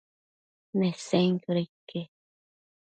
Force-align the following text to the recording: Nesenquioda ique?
Nesenquioda 0.79 1.59
ique? 1.65 2.01